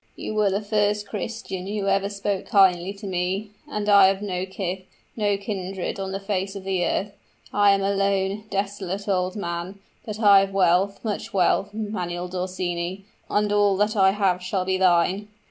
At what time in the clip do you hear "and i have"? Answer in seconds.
3.69-4.19